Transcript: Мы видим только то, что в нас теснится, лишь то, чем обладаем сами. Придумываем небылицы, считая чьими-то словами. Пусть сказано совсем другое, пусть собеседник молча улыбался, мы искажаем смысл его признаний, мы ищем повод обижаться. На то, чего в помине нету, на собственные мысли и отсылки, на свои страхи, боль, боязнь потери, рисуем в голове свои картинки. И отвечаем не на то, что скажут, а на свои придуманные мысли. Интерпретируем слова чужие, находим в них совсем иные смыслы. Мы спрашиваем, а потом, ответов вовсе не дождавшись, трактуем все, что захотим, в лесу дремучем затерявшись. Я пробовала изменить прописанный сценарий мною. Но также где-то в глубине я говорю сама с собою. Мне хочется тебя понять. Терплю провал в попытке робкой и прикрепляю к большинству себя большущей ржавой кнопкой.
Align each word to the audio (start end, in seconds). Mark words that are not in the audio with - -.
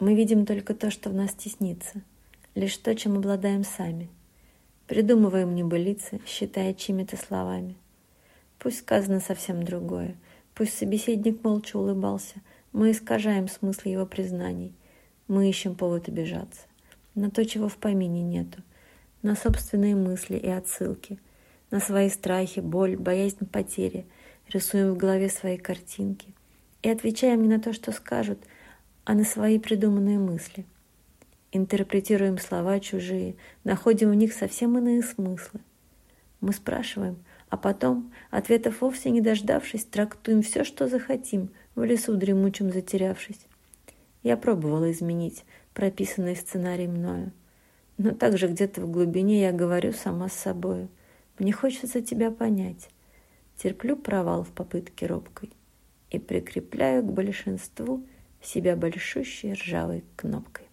Мы 0.00 0.14
видим 0.14 0.46
только 0.46 0.74
то, 0.74 0.90
что 0.90 1.10
в 1.10 1.14
нас 1.14 1.34
теснится, 1.34 2.00
лишь 2.54 2.78
то, 2.78 2.94
чем 2.94 3.18
обладаем 3.18 3.64
сами. 3.64 4.08
Придумываем 4.86 5.54
небылицы, 5.54 6.22
считая 6.26 6.72
чьими-то 6.72 7.18
словами. 7.18 7.76
Пусть 8.58 8.78
сказано 8.78 9.20
совсем 9.20 9.62
другое, 9.62 10.16
пусть 10.54 10.76
собеседник 10.78 11.44
молча 11.44 11.76
улыбался, 11.76 12.36
мы 12.72 12.92
искажаем 12.92 13.46
смысл 13.46 13.90
его 13.90 14.06
признаний, 14.06 14.72
мы 15.28 15.50
ищем 15.50 15.74
повод 15.74 16.08
обижаться. 16.08 16.62
На 17.14 17.30
то, 17.30 17.44
чего 17.44 17.68
в 17.68 17.76
помине 17.76 18.22
нету, 18.22 18.62
на 19.20 19.36
собственные 19.36 19.96
мысли 19.96 20.38
и 20.38 20.48
отсылки, 20.48 21.18
на 21.70 21.78
свои 21.78 22.08
страхи, 22.08 22.60
боль, 22.60 22.96
боязнь 22.96 23.46
потери, 23.46 24.06
рисуем 24.48 24.94
в 24.94 24.96
голове 24.96 25.28
свои 25.28 25.58
картинки. 25.58 26.34
И 26.82 26.88
отвечаем 26.88 27.42
не 27.42 27.48
на 27.48 27.60
то, 27.60 27.74
что 27.74 27.92
скажут, 27.92 28.38
а 29.04 29.14
на 29.14 29.24
свои 29.24 29.58
придуманные 29.58 30.18
мысли. 30.18 30.64
Интерпретируем 31.52 32.38
слова 32.38 32.78
чужие, 32.80 33.34
находим 33.64 34.10
в 34.10 34.14
них 34.14 34.32
совсем 34.32 34.78
иные 34.78 35.02
смыслы. 35.02 35.60
Мы 36.40 36.52
спрашиваем, 36.52 37.16
а 37.48 37.56
потом, 37.56 38.12
ответов 38.30 38.80
вовсе 38.80 39.10
не 39.10 39.20
дождавшись, 39.20 39.84
трактуем 39.84 40.42
все, 40.42 40.64
что 40.64 40.88
захотим, 40.88 41.50
в 41.74 41.82
лесу 41.82 42.14
дремучем 42.14 42.72
затерявшись. 42.72 43.46
Я 44.22 44.36
пробовала 44.36 44.90
изменить 44.92 45.44
прописанный 45.74 46.36
сценарий 46.36 46.88
мною. 46.88 47.32
Но 47.98 48.12
также 48.12 48.48
где-то 48.48 48.80
в 48.80 48.90
глубине 48.90 49.42
я 49.42 49.52
говорю 49.52 49.92
сама 49.92 50.28
с 50.28 50.34
собою. 50.34 50.88
Мне 51.38 51.52
хочется 51.52 52.00
тебя 52.00 52.30
понять. 52.30 52.88
Терплю 53.56 53.96
провал 53.96 54.42
в 54.42 54.48
попытке 54.50 55.06
робкой 55.06 55.50
и 56.10 56.18
прикрепляю 56.18 57.02
к 57.02 57.12
большинству 57.12 58.04
себя 58.42 58.76
большущей 58.76 59.52
ржавой 59.52 60.04
кнопкой. 60.16 60.69